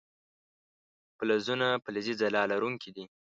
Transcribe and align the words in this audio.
فلزونه 1.17 1.67
فلزي 1.83 2.13
ځلا 2.21 2.43
لرونکي 2.51 2.89
دي. 2.95 3.05